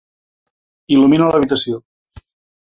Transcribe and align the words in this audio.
Il·lumina 0.95 1.27
l'habitació. 1.35 1.79